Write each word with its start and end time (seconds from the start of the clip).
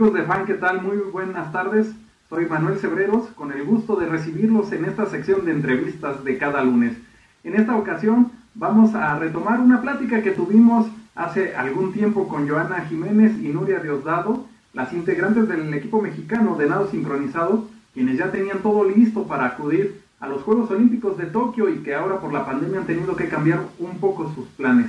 amigos 0.00 0.18
de 0.18 0.26
Fan, 0.26 0.46
¿qué 0.46 0.54
tal? 0.54 0.80
Muy 0.80 0.96
buenas 1.12 1.52
tardes. 1.52 1.94
Soy 2.30 2.46
Manuel 2.46 2.78
Cebreros, 2.78 3.26
con 3.34 3.52
el 3.52 3.64
gusto 3.64 3.96
de 3.96 4.06
recibirlos 4.06 4.72
en 4.72 4.86
esta 4.86 5.04
sección 5.04 5.44
de 5.44 5.52
entrevistas 5.52 6.24
de 6.24 6.38
cada 6.38 6.64
lunes. 6.64 6.96
En 7.44 7.54
esta 7.54 7.76
ocasión 7.76 8.32
vamos 8.54 8.94
a 8.94 9.18
retomar 9.18 9.60
una 9.60 9.82
plática 9.82 10.22
que 10.22 10.30
tuvimos 10.30 10.86
hace 11.14 11.54
algún 11.54 11.92
tiempo 11.92 12.28
con 12.28 12.48
Joana 12.48 12.86
Jiménez 12.88 13.32
y 13.42 13.48
Nuria 13.48 13.80
Diosdado, 13.80 14.46
las 14.72 14.90
integrantes 14.94 15.46
del 15.46 15.74
equipo 15.74 16.00
mexicano 16.00 16.56
de 16.56 16.66
nado 16.66 16.90
sincronizado, 16.90 17.68
quienes 17.92 18.16
ya 18.16 18.32
tenían 18.32 18.60
todo 18.60 18.84
listo 18.84 19.24
para 19.24 19.44
acudir 19.44 20.00
a 20.18 20.28
los 20.28 20.40
Juegos 20.44 20.70
Olímpicos 20.70 21.18
de 21.18 21.26
Tokio 21.26 21.68
y 21.68 21.80
que 21.82 21.94
ahora 21.94 22.20
por 22.20 22.32
la 22.32 22.46
pandemia 22.46 22.80
han 22.80 22.86
tenido 22.86 23.14
que 23.16 23.28
cambiar 23.28 23.60
un 23.78 23.98
poco 23.98 24.32
sus 24.34 24.46
planes. 24.48 24.86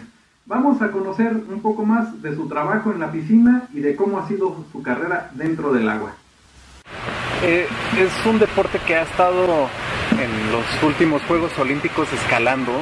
Vamos 0.52 0.82
a 0.82 0.92
conocer 0.92 1.32
un 1.48 1.62
poco 1.62 1.86
más 1.86 2.22
de 2.22 2.36
su 2.36 2.46
trabajo 2.50 2.92
en 2.92 3.00
la 3.00 3.10
piscina 3.10 3.70
y 3.74 3.80
de 3.80 3.96
cómo 3.96 4.20
ha 4.20 4.28
sido 4.28 4.66
su 4.70 4.84
carrera 4.84 5.32
dentro 5.34 5.72
del 5.72 5.88
agua. 5.88 6.12
Eh, 7.42 7.66
es 7.98 8.26
un 8.26 8.38
deporte 8.38 8.78
que 8.86 8.98
ha 8.98 9.04
estado 9.04 9.70
en 10.12 10.52
los 10.52 10.84
últimos 10.84 11.22
Juegos 11.22 11.58
Olímpicos 11.58 12.12
escalando. 12.12 12.74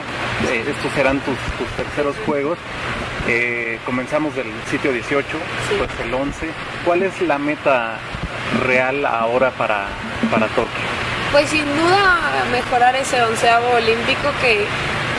Eh, 0.50 0.66
estos 0.68 0.92
serán 0.94 1.20
tus, 1.20 1.38
terceros 1.78 2.16
Juegos. 2.26 2.58
Eh, 3.28 3.78
comenzamos 3.86 4.36
del 4.36 4.48
sitio 4.72 4.92
18, 4.92 5.28
pues 5.78 5.92
el 6.04 6.12
11. 6.12 6.50
¿Cuál 6.84 7.04
es 7.04 7.22
la 7.22 7.38
meta 7.38 8.00
real 8.66 9.06
ahora 9.06 9.52
para, 9.52 9.86
para 10.32 10.48
Tokio? 10.48 10.74
Pues 11.32 11.48
sin 11.52 11.66
duda 11.66 12.46
mejorar 12.52 12.96
ese 12.96 13.22
onceavo 13.22 13.76
olímpico 13.76 14.32
que 14.42 14.66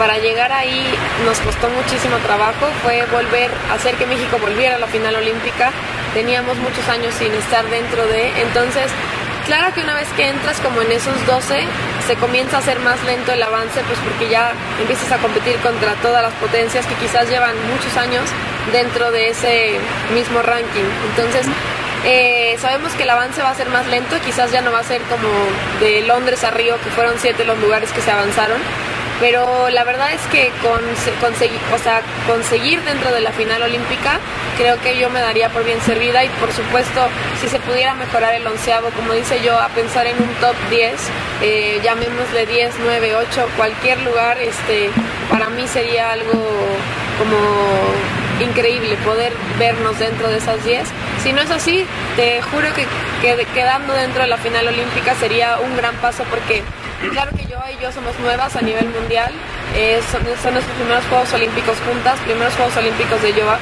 para 0.00 0.16
llegar 0.16 0.50
ahí 0.50 0.82
nos 1.26 1.38
costó 1.40 1.68
muchísimo 1.68 2.16
trabajo, 2.24 2.66
fue 2.82 3.04
volver 3.12 3.50
a 3.70 3.74
hacer 3.74 3.96
que 3.96 4.06
México 4.06 4.38
volviera 4.40 4.76
a 4.76 4.78
la 4.78 4.86
final 4.86 5.14
olímpica. 5.14 5.72
Teníamos 6.14 6.56
muchos 6.56 6.88
años 6.88 7.12
sin 7.18 7.30
estar 7.34 7.68
dentro 7.68 8.06
de, 8.06 8.32
entonces, 8.40 8.90
claro 9.44 9.74
que 9.74 9.82
una 9.82 9.92
vez 9.92 10.08
que 10.16 10.26
entras 10.26 10.58
como 10.60 10.80
en 10.80 10.90
esos 10.90 11.14
12, 11.26 11.66
se 12.06 12.16
comienza 12.16 12.56
a 12.56 12.60
hacer 12.60 12.80
más 12.80 12.96
lento 13.04 13.30
el 13.30 13.42
avance, 13.42 13.82
pues 13.82 13.98
porque 13.98 14.30
ya 14.30 14.54
empiezas 14.80 15.12
a 15.12 15.18
competir 15.18 15.56
contra 15.56 15.92
todas 15.96 16.22
las 16.22 16.32
potencias 16.40 16.86
que 16.86 16.94
quizás 16.94 17.28
llevan 17.28 17.54
muchos 17.68 17.94
años 17.98 18.24
dentro 18.72 19.12
de 19.12 19.28
ese 19.28 19.78
mismo 20.14 20.40
ranking. 20.40 20.88
Entonces, 21.10 21.44
eh, 22.06 22.56
sabemos 22.58 22.94
que 22.94 23.02
el 23.02 23.10
avance 23.10 23.42
va 23.42 23.50
a 23.50 23.54
ser 23.54 23.68
más 23.68 23.86
lento, 23.88 24.16
quizás 24.24 24.50
ya 24.50 24.62
no 24.62 24.72
va 24.72 24.78
a 24.78 24.84
ser 24.84 25.02
como 25.02 25.28
de 25.78 26.00
Londres 26.00 26.42
a 26.42 26.50
Río, 26.50 26.80
que 26.82 26.88
fueron 26.88 27.16
siete 27.18 27.44
los 27.44 27.58
lugares 27.58 27.92
que 27.92 28.00
se 28.00 28.10
avanzaron, 28.10 28.62
pero 29.20 29.68
la 29.68 29.84
verdad 29.84 30.12
es 30.12 30.22
que 30.32 30.50
conseguir, 31.20 31.60
o 31.74 31.78
sea, 31.78 32.02
conseguir 32.26 32.82
dentro 32.82 33.12
de 33.12 33.20
la 33.20 33.30
final 33.32 33.62
olímpica 33.62 34.18
creo 34.56 34.80
que 34.80 34.98
yo 34.98 35.10
me 35.10 35.20
daría 35.20 35.50
por 35.50 35.64
bien 35.64 35.80
servida 35.82 36.24
y 36.24 36.28
por 36.40 36.52
supuesto 36.52 37.06
si 37.40 37.48
se 37.48 37.60
pudiera 37.60 37.94
mejorar 37.94 38.34
el 38.34 38.46
onceavo, 38.46 38.88
como 38.90 39.12
dice 39.12 39.42
yo, 39.42 39.58
a 39.58 39.68
pensar 39.68 40.06
en 40.06 40.16
un 40.16 40.28
top 40.40 40.54
10, 40.70 40.92
eh, 41.42 41.80
llamémosle 41.82 42.46
10, 42.46 42.74
9, 42.82 43.16
8, 43.16 43.48
cualquier 43.56 44.00
lugar, 44.02 44.38
este, 44.38 44.90
para 45.30 45.48
mí 45.50 45.66
sería 45.68 46.12
algo 46.12 46.32
como 47.18 47.38
increíble 48.42 48.96
poder 49.04 49.32
vernos 49.58 49.98
dentro 49.98 50.28
de 50.28 50.38
esas 50.38 50.64
10. 50.64 50.88
Si 51.22 51.32
no 51.32 51.42
es 51.42 51.50
así, 51.50 51.84
te 52.16 52.40
juro 52.40 52.68
que, 52.74 52.86
que 53.20 53.46
quedando 53.54 53.92
dentro 53.92 54.22
de 54.22 54.28
la 54.28 54.38
final 54.38 54.66
olímpica 54.66 55.14
sería 55.14 55.58
un 55.58 55.76
gran 55.76 55.94
paso 55.96 56.24
porque 56.30 56.62
Claro 57.08 57.30
que 57.34 57.46
yo 57.80 57.90
somos 57.92 58.18
nuevas 58.20 58.54
a 58.56 58.60
nivel 58.60 58.88
mundial. 58.88 59.32
Eh, 59.74 60.00
son, 60.12 60.22
nuestros 60.24 60.64
primeros 60.76 61.04
Juegos 61.06 61.32
Olímpicos 61.32 61.78
juntas, 61.86 62.18
primeros 62.20 62.54
Juegos 62.54 62.76
Olímpicos 62.76 63.22
de 63.22 63.32
yoga. 63.32 63.58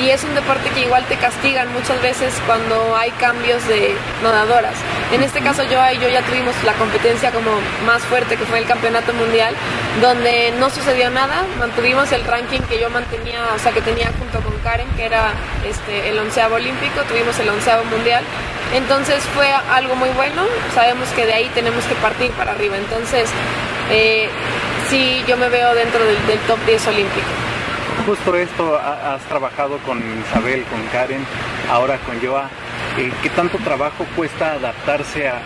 Y 0.00 0.10
es 0.10 0.22
un 0.24 0.34
deporte 0.34 0.68
que 0.70 0.82
igual 0.82 1.04
te 1.06 1.16
castigan 1.16 1.72
muchas 1.72 2.00
veces 2.02 2.34
cuando 2.46 2.94
hay 2.96 3.10
cambios 3.12 3.66
de 3.66 3.96
nadadoras. 4.22 4.74
En 5.10 5.22
este 5.22 5.40
caso 5.40 5.62
yo 5.64 5.80
y 5.90 5.98
yo 5.98 6.08
ya 6.08 6.22
tuvimos 6.22 6.54
la 6.64 6.74
competencia 6.74 7.32
como 7.32 7.50
más 7.86 8.02
fuerte 8.02 8.36
que 8.36 8.44
fue 8.44 8.58
el 8.58 8.66
campeonato 8.66 9.14
mundial, 9.14 9.54
donde 10.02 10.52
no 10.58 10.68
sucedió 10.68 11.08
nada, 11.10 11.46
mantuvimos 11.58 12.12
el 12.12 12.24
ranking 12.24 12.60
que 12.68 12.78
yo 12.78 12.90
mantenía, 12.90 13.40
o 13.54 13.58
sea 13.58 13.72
que 13.72 13.80
tenía 13.80 14.10
junto 14.18 14.45
Karen, 14.66 14.88
que 14.96 15.06
era 15.06 15.30
este, 15.64 16.10
el 16.10 16.18
onceavo 16.18 16.56
olímpico, 16.56 17.02
tuvimos 17.08 17.38
el 17.38 17.48
onceavo 17.48 17.84
mundial 17.84 18.24
entonces 18.74 19.22
fue 19.34 19.48
algo 19.52 19.94
muy 19.94 20.08
bueno, 20.10 20.42
sabemos 20.74 21.08
que 21.10 21.24
de 21.24 21.34
ahí 21.34 21.50
tenemos 21.54 21.84
que 21.84 21.94
partir 21.96 22.30
para 22.32 22.52
arriba. 22.52 22.76
Entonces, 22.76 23.30
eh, 23.90 24.28
sí, 24.88 25.22
yo 25.26 25.36
me 25.36 25.48
veo 25.48 25.74
dentro 25.74 26.04
del, 26.04 26.16
top 26.46 26.58
10 26.66 26.86
olímpico. 26.88 27.26
Justo 28.06 28.36
esto, 28.36 28.78
has 28.78 29.22
trabajado 29.22 29.78
con 29.78 29.98
Isabel, 30.20 30.64
con 30.64 30.82
Karen, 30.88 31.24
ahora 31.70 31.98
con 31.98 32.20
Joa. 32.20 32.48
Eh, 32.98 33.12
¿Qué 33.22 33.30
tanto 33.30 33.58
trabajo 33.58 34.06
cuesta 34.14 34.52
adaptarse 34.52 35.28
a, 35.28 35.40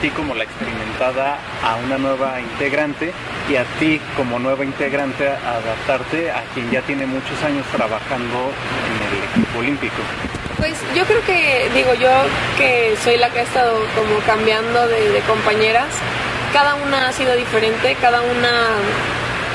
ti 0.00 0.10
como 0.10 0.34
la 0.34 0.44
experimentada 0.44 1.38
a 1.62 1.76
una 1.76 1.98
nueva 1.98 2.40
integrante 2.40 3.12
y 3.48 3.56
a 3.56 3.64
ti 3.78 4.00
como 4.16 4.38
nueva 4.38 4.64
integrante 4.64 5.28
adaptarte 5.28 6.30
a 6.30 6.42
quien 6.54 6.70
ya 6.70 6.80
tiene 6.82 7.06
muchos 7.06 7.42
años 7.42 7.64
trabajando 7.72 8.50
en 8.86 9.16
el 9.16 9.24
equipo 9.24 9.58
olímpico? 9.58 9.96
Pues 10.58 10.74
yo 10.94 11.04
creo 11.04 11.22
que, 11.24 11.68
digo 11.74 11.94
yo 11.94 12.10
que 12.56 12.94
soy 13.02 13.16
la 13.16 13.30
que 13.30 13.40
ha 13.40 13.42
estado 13.42 13.72
como 13.94 14.18
cambiando 14.26 14.86
de, 14.88 15.20
compañeras, 15.26 15.88
cada 16.52 16.74
una 16.76 17.08
ha 17.08 17.12
sido 17.12 17.34
diferente, 17.36 17.96
cada 18.00 18.22
una 18.22 18.50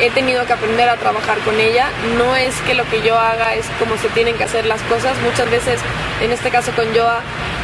he 0.02 0.10
tenido 0.12 0.46
que 0.46 0.54
aprender 0.54 0.88
a 0.90 0.98
trabajar 0.98 1.40
con 1.40 1.60
ella. 1.60 1.90
No 2.18 2.36
es 2.36 2.56
que 2.62 2.74
lo 2.74 2.88
que 2.90 3.02
yo 3.02 3.18
haga 3.18 3.56
es 3.56 3.66
como 3.80 3.98
se 3.98 4.10
tienen 4.10 4.36
que 4.36 4.44
hacer 4.44 4.66
las 4.66 4.82
cosas. 4.84 5.18
Muchas 5.24 5.50
veces, 5.50 5.80
en 6.22 6.32
este 6.32 6.50
caso 6.50 6.72
con 6.74 6.86
Joa, 6.96 7.22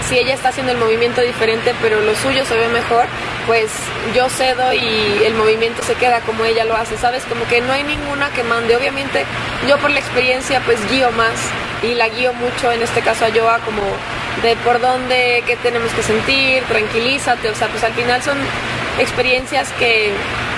si 0.08 0.18
ella 0.18 0.34
está 0.34 0.50
haciendo 0.50 0.72
el 0.72 0.78
movimiento 0.78 1.22
diferente, 1.22 1.74
pero 1.82 2.00
lo 2.02 2.16
suyo 2.16 2.46
se 2.46 2.56
ve 2.56 2.68
mejor, 2.68 3.06
pues 3.48 3.72
yo 4.16 4.30
cedo 4.30 4.74
y 4.74 5.24
el 5.26 5.34
movimiento 5.34 5.82
se 5.84 5.96
queda 5.96 6.22
como 6.22 6.46
ella 6.46 6.64
lo 6.66 6.76
hace, 6.76 6.98
¿sabes? 6.98 7.24
Como 7.24 7.46
que 7.48 7.62
no 7.62 7.74
hay 7.74 7.84
ninguna 7.84 8.30
que 8.30 8.44
mande. 8.44 8.76
Obviamente, 8.76 9.26
yo 9.68 9.78
por 9.80 9.90
la 9.90 10.00
experiencia, 10.00 10.62
pues 10.66 10.78
guío 10.90 11.12
más 11.12 11.34
y 11.84 11.96
la 11.96 12.10
guío 12.10 12.34
mucho, 12.34 12.72
en 12.72 12.82
este 12.82 13.02
caso 13.02 13.26
a 13.26 13.30
Joa, 13.32 13.60
como 13.60 13.82
de 14.44 14.56
por 14.58 14.80
dónde, 14.80 15.44
qué 15.46 15.56
tenemos 15.58 15.92
que 15.94 16.04
sentir, 16.04 16.64
tranquilízate, 16.64 17.50
o 17.50 17.56
sea, 17.56 17.68
pues 17.68 17.84
al 17.84 17.94
final 17.94 18.22
son 18.22 18.38
experiencias 19.00 19.72
que 19.80 20.12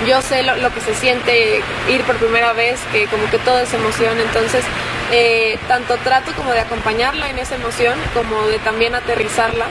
yo 0.08 0.22
sé 0.22 0.44
lo, 0.44 0.56
lo, 0.58 0.74
que 0.74 0.82
se 0.82 0.94
siente 0.94 1.62
ir 1.90 2.02
por 2.04 2.16
primera 2.18 2.54
vez, 2.54 2.80
que 2.92 3.08
como 3.08 3.30
que 3.30 3.40
todo 3.40 3.60
es 3.60 3.74
emoción, 3.74 4.20
entonces 4.20 4.64
eh, 5.12 5.58
tanto 5.68 5.96
trato 5.98 6.34
como 6.34 6.52
de 6.52 6.60
acompañarla 6.60 7.30
en 7.30 7.40
esa 7.40 7.56
emoción, 7.56 7.98
como 8.14 8.48
de 8.48 8.60
también 8.60 8.96
aterrizarla. 8.96 9.66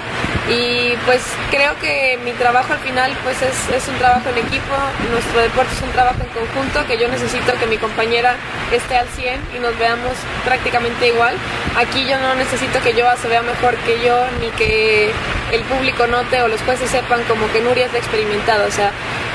Y 0.48 0.94
pues 1.04 1.22
creo 1.50 1.76
que 1.80 2.19
mi 2.24 2.32
trabajo 2.32 2.72
al 2.72 2.78
final 2.78 3.12
pues 3.24 3.42
es, 3.42 3.69
es, 3.75 3.88
un 3.88 3.96
trabajo 3.96 4.28
en 4.30 4.38
equipo, 4.38 4.75
nuestro 5.10 5.41
deporte 5.41 5.75
es 5.75 5.82
un 5.82 5.91
trabajo 5.91 6.19
en 6.22 6.28
conjunto, 6.28 6.86
que 6.86 6.98
yo 6.98 7.08
necesito 7.08 7.52
que 7.58 7.66
mi 7.66 7.78
compañera 7.78 8.36
esté 8.70 8.96
al 8.96 9.08
100 9.08 9.41
y 9.56 9.58
nos 9.58 9.76
veamos 9.78 10.12
prácticamente 10.44 11.08
igual. 11.08 11.34
Aquí 11.76 12.06
yo 12.06 12.19
no 12.19 12.34
necesito 12.36 12.80
que 12.80 12.94
yo 12.94 13.06
se 13.20 13.28
vea 13.28 13.42
mejor 13.42 13.75
que 13.78 14.00
yo, 14.04 14.25
ni 14.41 14.48
que 14.50 15.10
el 15.52 15.62
público 15.62 16.06
note 16.06 16.42
o 16.42 16.48
los 16.48 16.60
jueces 16.62 16.91
sepan 16.91 17.22
como 17.25 17.50
que 17.52 17.60
Nuria 17.60 17.86
es 17.86 17.92
la 17.92 17.98
experimentada. 17.98 18.66
O 18.66 18.70
sea, 18.70 18.92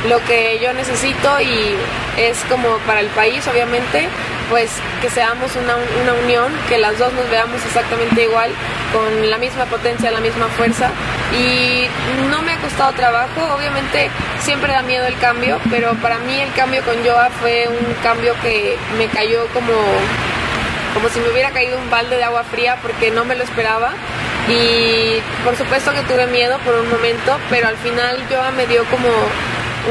lo 0.07 0.23
que 0.25 0.59
yo 0.61 0.73
necesito 0.73 1.41
y 1.41 1.75
es 2.17 2.37
como 2.49 2.77
para 2.87 3.01
el 3.01 3.07
país, 3.07 3.45
obviamente, 3.47 4.07
pues 4.51 4.69
que 5.01 5.09
seamos 5.09 5.55
una, 5.55 5.75
una, 6.03 6.13
unión, 6.25 6.51
que 6.67 6.77
las 6.77 6.99
dos 6.99 7.11
nos 7.13 7.27
veamos 7.31 7.65
exactamente 7.65 8.23
igual, 8.23 8.51
con 8.91 9.29
la 9.29 9.37
misma 9.37 9.63
potencia, 9.65 10.11
la 10.11 10.19
misma 10.19 10.47
fuerza. 10.57 10.91
Y 11.33 11.87
no 12.29 12.41
me 12.41 12.51
ha 12.51 12.57
costado 12.57 12.91
trabajo, 12.91 13.41
obviamente 13.55 14.11
siempre 14.39 14.73
da 14.73 14.81
miedo 14.81 15.07
el 15.07 15.17
cambio, 15.19 15.57
pero 15.71 15.93
para 15.95 16.19
mí 16.19 16.37
el 16.39 16.51
cambio 16.53 16.83
con 16.83 17.01
Joa 17.03 17.29
fue 17.29 17.69
un 17.69 17.93
cambio 18.03 18.35
que 18.43 18.77
me 18.97 19.07
cayó 19.07 19.47
como, 19.53 19.71
como 20.93 21.07
si 21.07 21.21
me 21.21 21.29
hubiera 21.29 21.51
caído 21.51 21.77
un 21.79 21.89
balde 21.89 22.17
de 22.17 22.23
agua 22.25 22.43
fría 22.43 22.77
porque 22.81 23.09
no 23.09 23.23
me 23.23 23.35
lo 23.35 23.43
esperaba. 23.45 23.93
Y 24.49 25.21
por 25.45 25.55
supuesto 25.55 25.93
que 25.93 26.01
tuve 26.01 26.27
miedo 26.27 26.57
por 26.65 26.75
un 26.75 26.89
momento, 26.89 27.39
pero 27.49 27.69
al 27.69 27.77
final 27.77 28.21
Joa 28.29 28.51
me 28.51 28.67
dio 28.67 28.83
como 28.85 29.07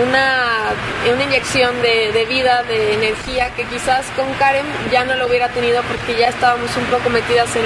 una, 0.03 0.73
una 1.13 1.25
inyección 1.25 1.75
de, 1.83 2.27
vida, 2.29 2.63
de 2.63 2.95
energía, 2.95 3.51
que 3.55 3.65
quizás 3.65 4.07
con 4.17 4.33
Karen 4.35 4.67
ya 4.91 5.05
no 5.05 5.17
lo 5.17 5.27
hubiera 5.27 5.49
tenido 5.49 5.83
porque 5.83 6.19
ya 6.19 6.29
estábamos 6.29 6.71
un 6.77 6.85
poco 6.85 7.11
metidas 7.11 7.49
en, 7.57 7.65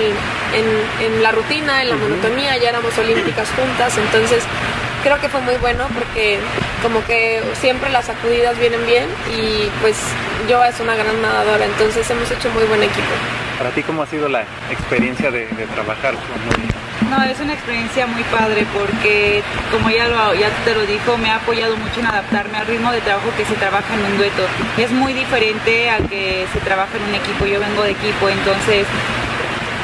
en, 1.05 1.23
la 1.23 1.33
rutina, 1.33 1.83
en 1.83 1.91
la 1.91 1.97
monotonía, 1.97 2.57
ya 2.57 2.71
éramos 2.71 2.97
olímpicas 2.99 3.49
juntas, 3.51 3.97
entonces 3.99 4.43
creo 5.03 5.21
que 5.21 5.29
fue 5.29 5.41
muy 5.43 5.57
bueno 5.57 5.87
porque 5.95 6.39
como 6.83 7.05
que 7.05 7.43
siempre 7.61 7.91
las 7.91 8.07
sacudidas 8.07 8.59
vienen 8.59 8.85
bien 8.87 9.05
y 9.37 9.69
pues 9.83 9.97
yo 10.49 10.65
es 10.65 10.79
una 10.81 10.95
gran 10.95 11.21
nadadora, 11.21 11.65
entonces 11.65 12.09
hemos 12.11 12.31
hecho 12.31 12.51
muy 12.51 12.65
buen 12.65 12.83
equipo. 12.83 13.15
Para 13.59 13.71
ti, 13.71 13.83
¿cómo 13.83 14.03
ha 14.03 14.07
sido 14.07 14.29
la 14.29 14.43
experiencia 14.71 15.31
de, 15.31 15.47
trabajar 15.75 16.15
con 16.15 16.84
no, 17.11 17.23
es 17.23 17.41
una 17.41 17.55
experiencia 17.55 18.07
muy 18.07 18.23
padre 18.25 18.67
porque, 18.73 19.43
como 19.71 19.91
ya, 19.91 20.09
lo, 20.09 20.35
ya 20.35 20.51
te 20.65 20.75
lo 20.75 20.87
dijo, 20.87 21.17
me 21.19 21.31
ha 21.31 21.37
apoyado 21.37 21.77
mucho 21.77 22.01
en 22.01 22.07
adaptarme 22.07 22.59
al 22.59 22.67
ritmo 22.67 22.93
de 22.93 23.01
trabajo 23.01 23.29
que 23.37 23.45
se 23.45 23.55
trabaja 23.55 23.95
en 23.95 24.05
un 24.13 24.19
dueto. 24.19 24.43
Es 24.79 24.91
muy 24.91 25.13
diferente 25.13 25.91
a 25.91 25.99
que 25.99 26.47
se 26.53 26.61
trabaja 26.61 26.97
en 26.97 27.05
un 27.05 27.15
equipo. 27.15 27.47
Yo 27.47 27.61
vengo 27.61 27.83
de 27.83 27.93
equipo, 27.93 28.29
entonces 28.29 28.87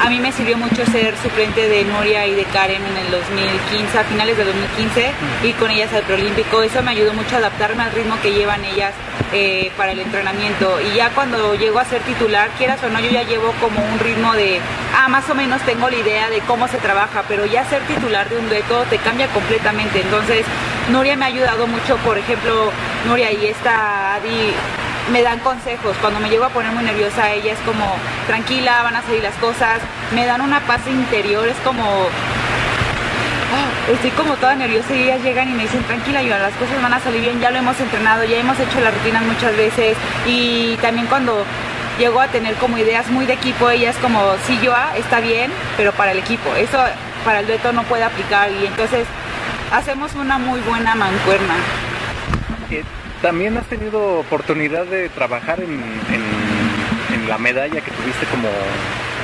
a 0.03 0.09
mí 0.09 0.19
me 0.19 0.31
sirvió 0.31 0.57
mucho 0.57 0.83
ser 0.87 1.15
suplente 1.17 1.69
de 1.69 1.83
Nuria 1.85 2.25
y 2.25 2.33
de 2.33 2.43
Karen 2.45 2.81
en 2.83 2.97
el 2.97 3.11
2015, 3.11 3.99
a 3.99 4.03
finales 4.03 4.35
de 4.35 4.45
2015, 4.45 5.11
y 5.43 5.53
con 5.53 5.69
ellas 5.69 5.93
al 5.93 6.01
preolímpico. 6.01 6.63
Eso 6.63 6.81
me 6.81 6.89
ayudó 6.89 7.13
mucho 7.13 7.35
a 7.35 7.37
adaptarme 7.37 7.83
al 7.83 7.91
ritmo 7.91 8.15
que 8.19 8.31
llevan 8.31 8.65
ellas 8.65 8.95
eh, 9.31 9.71
para 9.77 9.91
el 9.91 9.99
entrenamiento. 9.99 10.79
Y 10.81 10.95
ya 10.95 11.11
cuando 11.11 11.53
llego 11.53 11.77
a 11.77 11.85
ser 11.85 12.01
titular, 12.01 12.49
quieras 12.57 12.83
o 12.83 12.89
no, 12.89 12.99
yo 12.99 13.11
ya 13.11 13.21
llevo 13.21 13.53
como 13.61 13.79
un 13.79 13.99
ritmo 13.99 14.33
de, 14.33 14.59
ah, 15.01 15.09
más 15.09 15.29
o 15.29 15.35
menos 15.35 15.61
tengo 15.63 15.89
la 15.89 15.95
idea 15.95 16.29
de 16.29 16.39
cómo 16.41 16.67
se 16.67 16.77
trabaja, 16.77 17.23
pero 17.27 17.45
ya 17.45 17.65
ser 17.65 17.81
titular 17.83 18.29
de 18.29 18.37
un 18.37 18.47
dueto 18.49 18.83
te 18.89 18.97
cambia 18.97 19.27
completamente. 19.27 20.01
Entonces, 20.01 20.45
Nuria 20.89 21.15
me 21.15 21.25
ha 21.25 21.27
ayudado 21.29 21.67
mucho, 21.67 21.97
por 21.97 22.17
ejemplo, 22.17 22.71
Nuria 23.07 23.31
y 23.31 23.47
esta 23.47 24.15
Adi 24.15 24.53
me 25.11 25.23
dan 25.23 25.39
consejos. 25.39 25.95
Cuando 26.01 26.19
me 26.19 26.29
llego 26.29 26.45
a 26.45 26.49
poner 26.49 26.71
muy 26.71 26.83
nerviosa, 26.83 27.31
ella 27.31 27.53
es 27.53 27.59
como, 27.59 27.95
tranquila, 28.27 28.83
van 28.83 28.95
a 28.95 29.01
salir 29.01 29.23
las 29.23 29.35
cosas. 29.35 29.79
Me 30.13 30.25
dan 30.25 30.41
una 30.41 30.59
paz 30.61 30.81
interior, 30.87 31.47
es 31.47 31.57
como, 31.63 31.83
ah, 33.53 33.91
estoy 33.91 34.11
como 34.11 34.35
toda 34.35 34.55
nerviosa 34.55 34.93
y 34.93 35.03
ellas 35.03 35.23
llegan 35.23 35.49
y 35.49 35.53
me 35.53 35.63
dicen, 35.63 35.83
tranquila, 35.83 36.21
yo 36.21 36.37
las 36.37 36.53
cosas 36.53 36.81
van 36.81 36.93
a 36.93 36.99
salir 36.99 37.21
bien, 37.21 37.39
ya 37.39 37.49
lo 37.49 37.57
hemos 37.57 37.79
entrenado, 37.79 38.23
ya 38.23 38.37
hemos 38.37 38.59
hecho 38.59 38.79
las 38.79 38.93
rutinas 38.93 39.23
muchas 39.23 39.57
veces. 39.57 39.97
Y 40.27 40.77
también 40.77 41.07
cuando 41.07 41.43
llego 42.01 42.19
a 42.19 42.27
tener 42.29 42.55
como 42.55 42.79
ideas 42.79 43.07
muy 43.11 43.27
de 43.27 43.33
equipo, 43.33 43.69
ella 43.69 43.91
es 43.91 43.97
como, 43.97 44.19
sí, 44.47 44.57
yo 44.63 44.73
está 44.97 45.19
bien, 45.19 45.51
pero 45.77 45.91
para 45.91 46.13
el 46.13 46.17
equipo. 46.17 46.49
Eso 46.55 46.79
para 47.23 47.41
el 47.41 47.45
dueto 47.45 47.71
no 47.73 47.83
puede 47.83 48.03
aplicar 48.03 48.49
y 48.51 48.65
entonces 48.65 49.05
hacemos 49.71 50.15
una 50.15 50.39
muy 50.39 50.59
buena 50.61 50.95
mancuerna. 50.95 51.53
Eh, 52.71 52.83
también 53.21 53.55
has 53.55 53.67
tenido 53.67 54.17
oportunidad 54.19 54.85
de 54.85 55.09
trabajar 55.09 55.59
en, 55.61 56.11
la 57.27 57.37
medalla 57.37 57.79
que 57.81 57.91
tuviste 57.91 58.25
como 58.25 58.49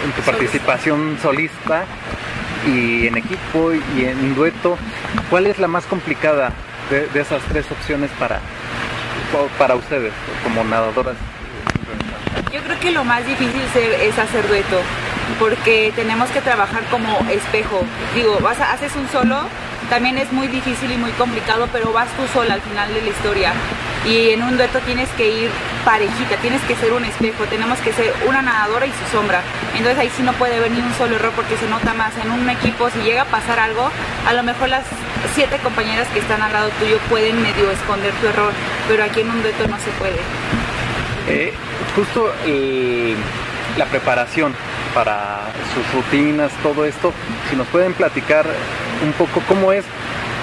en 0.06 0.12
tu 0.12 0.22
participación 0.22 1.18
solista 1.22 1.84
y 2.66 3.08
en 3.08 3.18
equipo 3.18 3.74
y 3.74 4.06
en 4.06 4.36
dueto. 4.36 4.78
¿Cuál 5.32 5.48
es 5.48 5.58
la 5.58 5.68
más 5.68 5.86
complicada 5.88 6.54
de, 6.92 7.20
esas 7.20 7.42
tres 7.50 7.66
opciones 7.72 8.12
para, 8.20 8.40
para 9.58 9.76
ustedes 9.76 10.14
como 10.44 10.64
nadadoras? 10.64 11.18
Yo 12.58 12.64
creo 12.64 12.80
que 12.80 12.90
lo 12.90 13.04
más 13.04 13.24
difícil 13.24 13.62
es 14.02 14.18
hacer 14.18 14.48
dueto, 14.48 14.82
porque 15.38 15.94
tenemos 15.96 16.28
que 16.32 16.42
trabajar 16.42 16.82
como 16.90 17.20
espejo. 17.30 17.84
Digo, 18.16 18.40
vas 18.42 18.60
haces 18.60 18.96
un 18.96 19.08
solo, 19.10 19.44
también 19.92 20.18
es 20.18 20.34
muy 20.34 20.48
difícil 20.48 20.92
y 20.92 20.98
muy 20.98 21.12
complicado, 21.12 21.70
pero 21.72 21.94
vas 21.94 22.08
tú 22.18 22.24
sola 22.34 22.56
al 22.56 22.62
final 22.62 22.92
de 22.96 23.02
la 23.04 23.10
historia 23.10 23.54
y 24.08 24.32
en 24.32 24.42
un 24.42 24.58
dueto 24.58 24.80
tienes 24.80 25.08
que 25.10 25.30
ir 25.30 25.52
parejita, 25.86 26.38
tienes 26.38 26.60
que 26.64 26.76
ser 26.76 26.94
un 26.94 27.06
espejo, 27.06 27.44
tenemos 27.44 27.78
que 27.82 27.94
ser 27.94 28.12
una 28.28 28.42
nadadora 28.42 28.88
y 28.88 28.90
su 28.90 29.16
sombra. 29.16 29.44
Entonces 29.76 30.00
ahí 30.00 30.10
sí 30.18 30.24
no 30.24 30.34
puede 30.34 30.58
ni 30.72 30.80
un 30.80 30.94
solo 30.96 31.16
error 31.16 31.34
porque 31.36 31.58
se 31.58 31.70
nota 31.70 31.94
más. 31.94 32.18
En 32.18 32.32
un 32.32 32.50
equipo 32.50 32.90
si 32.90 33.04
llega 33.04 33.22
a 33.22 33.26
pasar 33.26 33.60
algo, 33.60 33.92
a 34.28 34.34
lo 34.34 34.42
mejor 34.42 34.70
las 34.70 34.84
siete 35.36 35.60
compañeras 35.60 36.08
que 36.08 36.18
están 36.18 36.42
al 36.42 36.54
lado 36.54 36.72
tuyo 36.80 36.98
pueden 37.08 37.40
medio 37.40 37.70
esconder 37.70 38.14
tu 38.14 38.26
error, 38.26 38.52
pero 38.88 39.04
aquí 39.04 39.22
en 39.22 39.30
un 39.30 39.44
dueto 39.44 39.68
no 39.68 39.78
se 39.78 39.92
puede. 39.92 40.18
Eh, 41.28 41.54
justo 41.98 42.32
la 43.76 43.86
preparación 43.86 44.54
para 44.94 45.42
sus 45.74 45.94
rutinas, 45.94 46.52
todo 46.62 46.86
esto, 46.86 47.12
si 47.50 47.56
nos 47.56 47.68
pueden 47.68 47.94
platicar 47.94 48.46
un 49.04 49.14
poco 49.14 49.42
cómo 49.48 49.72
es 49.72 49.84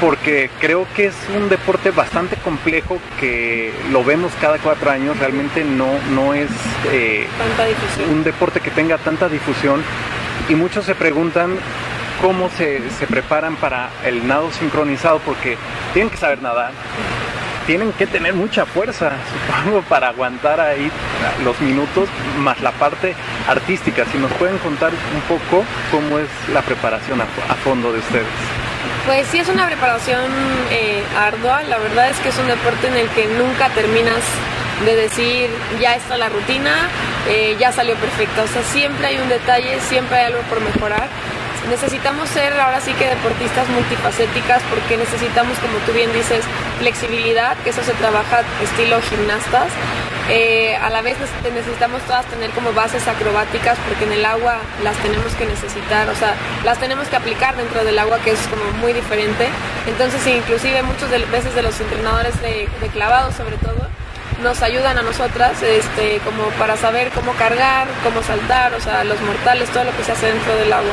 porque 0.01 0.51
creo 0.61 0.87
que 0.97 1.07
es 1.07 1.15
un 1.37 1.49
deporte 1.49 1.93
bastante 1.93 2.37
complejo 2.37 2.99
que 3.21 3.73
lo 3.93 4.03
vemos 4.03 4.33
cada 4.41 4.59
cuatro 4.59 4.91
años, 4.91 5.17
realmente 5.19 5.65
no, 5.65 5.87
no 6.11 6.35
es 6.35 6.51
eh, 6.93 7.27
un 8.11 8.25
deporte 8.25 8.59
que 8.59 8.71
tenga 8.71 8.99
tanta 8.99 9.29
difusión 9.29 9.83
y 10.49 10.57
muchos 10.57 10.85
se 10.85 10.97
preguntan 10.97 11.57
cómo 12.21 12.51
se, 12.51 12.91
se 12.99 13.07
preparan 13.07 13.55
para 13.57 13.91
el 14.05 14.27
nado 14.27 14.51
sincronizado 14.51 15.21
porque 15.21 15.57
tienen 15.93 16.11
que 16.11 16.17
saber 16.17 16.43
nadar, 16.43 16.73
tienen 17.67 17.93
que 17.93 18.07
tener 18.07 18.35
mucha 18.35 18.67
fuerza, 18.67 19.13
supongo, 19.63 19.83
para 19.83 20.09
aguantar 20.09 20.61
ahí 20.61 20.91
los 21.45 21.61
minutos, 21.61 22.09
más 22.39 22.61
la 22.61 22.73
parte 22.73 23.15
artística. 23.49 24.05
Si 24.13 24.19
nos 24.19 24.33
pueden 24.33 24.59
contar 24.59 24.91
un 24.91 25.21
poco 25.23 25.65
cómo 25.91 26.19
es 26.19 26.29
la 26.53 26.63
preparación 26.63 27.21
a 27.21 27.55
fondo 27.65 27.93
de 27.93 27.99
ustedes. 27.99 28.27
Pues 29.07 29.27
sí 29.27 29.39
es 29.39 29.49
una 29.51 29.67
preparación 29.67 30.31
eh, 30.71 31.03
ardua, 31.19 31.63
la 31.65 31.77
verdad 31.77 32.09
es 32.09 32.17
que 32.21 32.31
es 32.31 32.39
un 32.39 32.47
deporte 32.47 32.87
en 32.87 32.97
el 32.97 33.07
que 33.11 33.27
nunca 33.37 33.69
terminas 33.69 34.23
de 34.87 34.97
decir 34.97 35.51
ya 35.79 35.95
está 35.95 36.17
la 36.17 36.31
rutina, 36.31 36.89
eh, 37.29 37.55
ya 37.59 37.71
salió 37.71 37.97
perfecta, 37.97 38.43
o 38.43 38.47
sea, 38.47 38.63
siempre 38.63 39.07
hay 39.07 39.19
un 39.19 39.29
detalle, 39.29 39.79
siempre 39.81 40.17
hay 40.17 40.27
algo 40.27 40.41
por 40.49 40.61
mejorar. 40.63 41.09
Necesitamos 41.69 42.29
ser 42.29 42.53
ahora 42.61 42.81
sí 42.81 42.93
que 42.93 43.09
deportistas 43.09 43.69
multifacéticas 43.71 44.63
porque 44.69 44.97
necesitamos, 44.97 45.59
como 45.59 45.79
tú 45.87 45.93
bien 45.93 46.13
dices, 46.13 46.45
flexibilidad, 46.79 47.57
que 47.65 47.71
eso 47.71 47.83
se 47.83 47.93
trabaja 47.95 48.43
estilo 48.63 49.01
gimnastas, 49.01 49.69
eh, 50.29 50.77
a 50.77 50.89
la 50.89 51.03
vez 51.03 51.17
necesitamos 51.43 52.01
todas 52.03 52.25
tener 52.27 52.51
como 52.51 52.73
bases 52.73 53.07
acrobáticas 53.09 53.79
porque 53.87 54.05
en 54.05 54.13
el 54.13 54.25
agua 54.25 54.59
las 54.83 54.97
tenemos 54.99 55.35
que 55.35 55.45
necesitar, 55.47 56.09
o 56.09 56.15
sea, 56.15 56.35
las 56.65 56.79
tenemos 56.79 57.09
que 57.09 57.17
aplicar 57.17 57.57
dentro 57.57 57.85
del 57.85 57.99
agua 57.99 58.19
que 58.21 58.31
es 58.31 58.41
como 58.49 58.65
muy 58.81 58.93
diferente. 58.93 59.49
Entonces, 59.87 60.27
inclusive 60.27 60.83
muchas 60.83 61.11
veces 61.31 61.55
de 61.55 61.63
los 61.63 61.79
entrenadores 61.81 62.41
de, 62.41 62.69
de 62.81 62.89
clavados 62.89 63.35
sobre 63.35 63.57
todo, 63.57 63.89
nos 64.43 64.63
ayudan 64.63 64.99
a 64.99 65.03
nosotras 65.03 65.63
este, 65.63 66.19
como 66.21 66.45
para 66.59 66.77
saber 66.77 67.11
cómo 67.11 67.33
cargar, 67.35 67.87
cómo 68.03 68.23
saltar, 68.23 68.75
o 68.75 68.81
sea, 68.81 69.05
los 69.05 69.21
mortales, 69.21 69.69
todo 69.71 69.85
lo 69.85 69.97
que 69.97 70.05
se 70.05 70.13
hace 70.13 70.27
dentro 70.27 70.55
del 70.57 70.73
agua. 70.73 70.93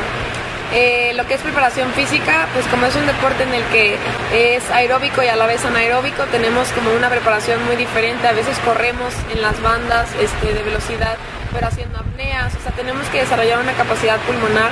Eh, 0.74 1.12
lo 1.16 1.26
que 1.26 1.34
es 1.34 1.40
preparación 1.42 1.92
física, 1.92 2.48
pues 2.54 2.66
como 2.68 2.86
es 2.86 2.96
un 2.96 3.06
deporte 3.06 3.42
en 3.42 3.52
el 3.52 3.62
que 3.64 3.98
es 4.32 4.70
aeróbico 4.70 5.22
y 5.22 5.28
a 5.28 5.36
la 5.36 5.46
vez 5.46 5.62
anaeróbico, 5.66 6.24
tenemos 6.32 6.68
como 6.68 6.94
una 6.94 7.10
preparación 7.10 7.62
muy 7.66 7.76
diferente. 7.76 8.26
A 8.26 8.32
veces 8.32 8.58
corremos 8.64 9.12
en 9.30 9.42
las 9.42 9.60
bandas 9.60 10.08
este, 10.18 10.54
de 10.54 10.62
velocidad, 10.62 11.16
pero 11.52 11.66
haciendo 11.66 11.98
apneas, 11.98 12.54
o 12.54 12.62
sea, 12.62 12.72
tenemos 12.72 13.06
que 13.08 13.20
desarrollar 13.20 13.58
una 13.58 13.72
capacidad 13.72 14.18
pulmonar 14.20 14.70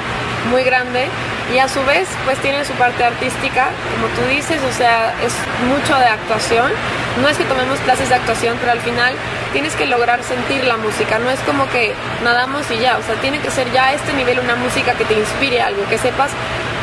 muy 0.50 0.62
grande 0.62 1.06
y 1.55 1.58
a 1.58 1.69
su 1.69 1.85
vez 1.85 2.08
pues 2.25 2.38
tiene 2.38 2.64
su 2.64 2.73
parte 2.75 3.05
artística, 3.05 3.69
como 3.93 4.06
tú 4.14 4.23
dices, 4.31 4.58
o 4.62 4.73
sea, 4.73 5.12
es 5.23 5.35
mucho 5.69 5.98
de 5.98 6.06
actuación. 6.06 6.72
No 7.20 7.29
es 7.29 7.36
que 7.36 7.44
tomemos 7.44 7.79
clases 7.81 8.08
de 8.08 8.15
actuación, 8.15 8.56
pero 8.60 8.72
al 8.72 8.81
final 8.81 9.13
tienes 9.52 9.74
que 9.74 9.86
lograr 9.86 10.22
sentir 10.22 10.64
la 10.64 10.76
música, 10.76 11.19
no 11.19 11.30
es 11.30 11.40
como 11.40 11.69
que 11.70 11.92
nadamos 12.22 12.70
y 12.70 12.78
ya, 12.78 12.98
o 12.98 13.02
sea, 13.02 13.14
tiene 13.16 13.40
que 13.40 13.50
ser 13.50 13.70
ya 13.72 13.86
a 13.86 13.92
este 13.94 14.12
nivel 14.12 14.38
una 14.38 14.56
música 14.56 14.94
que 14.94 15.04
te 15.04 15.14
inspire 15.14 15.60
algo, 15.60 15.84
que 15.88 15.98
sepas 15.98 16.30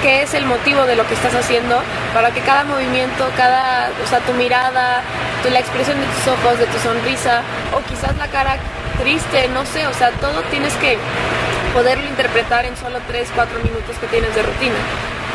qué 0.02 0.22
es 0.22 0.34
el 0.34 0.46
motivo 0.46 0.86
de 0.86 0.96
lo 0.96 1.08
que 1.08 1.14
estás 1.14 1.34
haciendo 1.36 1.82
para 2.14 2.32
que 2.32 2.42
cada 2.42 2.64
movimiento, 2.64 3.30
cada, 3.36 3.90
o 4.04 4.08
sea, 4.08 4.20
tu 4.20 4.34
mirada, 4.34 5.02
tu, 5.44 5.50
la 5.50 5.60
expresión 5.60 6.00
de 6.00 6.08
tus 6.08 6.28
ojos, 6.28 6.60
de 6.60 6.66
tu 6.68 6.78
sonrisa 6.80 7.42
o 7.74 7.82
quizás 7.90 8.16
la 8.18 8.28
cara 8.28 8.58
triste, 9.02 9.48
no 9.50 9.66
sé, 9.66 9.88
o 9.88 9.94
sea, 9.94 10.12
todo 10.12 10.42
tienes 10.52 10.74
que 10.76 10.98
poderlo 11.74 12.08
interpretar 12.08 12.66
en 12.66 12.76
solo 12.78 13.00
3, 13.08 13.30
4 13.36 13.60
minutos 13.60 13.96
que 14.00 14.08
tienes 14.08 14.34
de 14.36 14.44
rutina. 14.44 14.76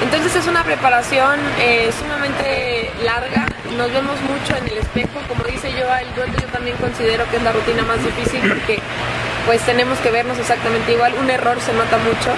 Entonces 0.02 0.34
es 0.36 0.46
una 0.46 0.64
preparación 0.64 1.38
eh, 1.60 1.90
sumamente 1.98 2.90
larga, 3.04 3.46
nos 3.76 3.92
vemos 3.92 4.20
mucho 4.22 4.56
en 4.56 4.66
el 4.66 4.78
espejo, 4.78 5.20
como 5.28 5.44
dice 5.44 5.72
yo, 5.72 5.86
el 5.94 6.12
dueto 6.14 6.32
yo 6.40 6.48
también 6.48 6.76
considero 6.76 7.24
que 7.30 7.36
es 7.36 7.42
la 7.42 7.52
rutina 7.52 7.82
más 7.84 8.04
difícil 8.04 8.40
porque 8.48 8.80
pues 9.46 9.60
tenemos 9.62 9.98
que 9.98 10.10
vernos 10.10 10.38
exactamente 10.38 10.92
igual, 10.92 11.14
un 11.18 11.30
error 11.30 11.58
se 11.60 11.72
nota 11.72 11.98
mucho. 11.98 12.30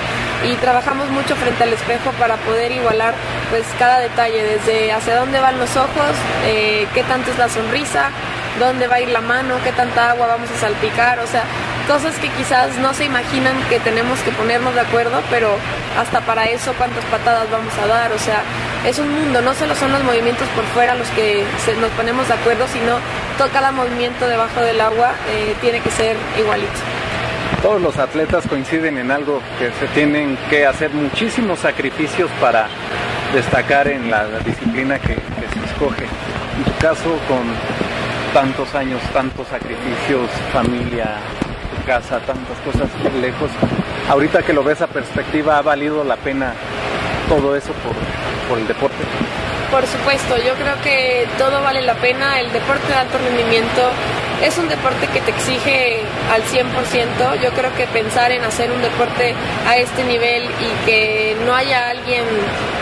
Y 0.44 0.54
trabajamos 0.56 1.08
mucho 1.10 1.36
frente 1.36 1.64
al 1.64 1.72
espejo 1.72 2.10
para 2.18 2.36
poder 2.36 2.72
igualar 2.72 3.14
pues 3.50 3.64
cada 3.78 3.98
detalle, 3.98 4.42
desde 4.42 4.92
hacia 4.92 5.16
dónde 5.16 5.40
van 5.40 5.58
los 5.58 5.76
ojos, 5.76 6.12
eh, 6.44 6.86
qué 6.94 7.02
tanto 7.04 7.30
es 7.30 7.38
la 7.38 7.48
sonrisa, 7.48 8.10
dónde 8.58 8.86
va 8.88 8.96
a 8.96 9.00
ir 9.00 9.08
la 9.08 9.20
mano, 9.20 9.56
qué 9.64 9.72
tanta 9.72 10.10
agua 10.10 10.26
vamos 10.26 10.50
a 10.50 10.60
salpicar, 10.60 11.18
o 11.20 11.26
sea, 11.26 11.44
cosas 11.86 12.16
que 12.18 12.28
quizás 12.30 12.76
no 12.78 12.94
se 12.94 13.04
imaginan 13.04 13.54
que 13.68 13.78
tenemos 13.80 14.18
que 14.20 14.30
ponernos 14.32 14.74
de 14.74 14.80
acuerdo, 14.80 15.20
pero 15.30 15.48
hasta 15.98 16.20
para 16.20 16.44
eso 16.46 16.72
cuántas 16.78 17.04
patadas 17.06 17.50
vamos 17.50 17.72
a 17.78 17.86
dar, 17.86 18.12
o 18.12 18.18
sea, 18.18 18.42
es 18.86 18.98
un 18.98 19.12
mundo, 19.12 19.40
no 19.42 19.54
solo 19.54 19.74
son 19.74 19.92
los 19.92 20.02
movimientos 20.04 20.48
por 20.48 20.64
fuera 20.66 20.94
los 20.94 21.08
que 21.10 21.44
nos 21.80 21.90
ponemos 21.92 22.26
de 22.28 22.34
acuerdo, 22.34 22.66
sino 22.68 22.98
todo, 23.38 23.48
cada 23.50 23.72
movimiento 23.72 24.26
debajo 24.28 24.60
del 24.60 24.80
agua 24.80 25.12
eh, 25.28 25.54
tiene 25.60 25.80
que 25.80 25.90
ser 25.90 26.16
igualito. 26.38 26.72
Todos 27.62 27.80
los 27.80 27.96
atletas 27.98 28.46
coinciden 28.46 28.98
en 28.98 29.10
algo 29.10 29.40
que 29.58 29.70
se 29.72 29.86
tienen 29.94 30.36
que 30.50 30.66
hacer 30.66 30.90
muchísimos 30.90 31.60
sacrificios 31.60 32.30
para 32.40 32.66
destacar 33.32 33.88
en 33.88 34.10
la 34.10 34.26
disciplina 34.44 34.98
que, 34.98 35.14
que 35.14 35.48
se 35.52 35.64
escoge. 35.66 36.04
En 36.04 36.64
tu 36.64 36.78
caso, 36.78 37.18
con 37.26 37.42
tantos 38.34 38.74
años, 38.74 39.00
tantos 39.12 39.46
sacrificios, 39.48 40.28
familia, 40.52 41.20
casa, 41.84 42.18
tantas 42.20 42.58
cosas 42.58 42.88
lejos. 43.20 43.50
Ahorita 44.08 44.42
que 44.42 44.52
lo 44.52 44.62
ves 44.62 44.82
a 44.82 44.86
perspectiva, 44.86 45.58
¿ha 45.58 45.62
valido 45.62 46.04
la 46.04 46.16
pena 46.16 46.52
todo 47.28 47.56
eso 47.56 47.72
por, 47.72 47.94
por 48.48 48.58
el 48.58 48.66
deporte? 48.66 48.96
Por 49.70 49.86
supuesto, 49.86 50.36
yo 50.36 50.54
creo 50.54 50.80
que 50.82 51.26
todo 51.38 51.62
vale 51.62 51.82
la 51.82 51.94
pena. 51.94 52.40
El 52.40 52.52
deporte 52.52 52.86
de 52.88 52.94
alto 52.94 53.18
rendimiento 53.18 53.90
es 54.42 54.58
un 54.58 54.68
deporte 54.68 55.06
que 55.08 55.20
te 55.20 55.30
exige 55.30 56.00
al 56.32 56.42
100%. 56.42 57.40
Yo 57.42 57.50
creo 57.50 57.74
que 57.74 57.86
pensar 57.86 58.32
en 58.32 58.44
hacer 58.44 58.70
un 58.70 58.82
deporte 58.82 59.34
a 59.66 59.76
este 59.76 60.04
nivel 60.04 60.44
y 60.44 60.86
que 60.86 61.36
no 61.46 61.54
haya 61.54 61.90
alguien 61.90 62.24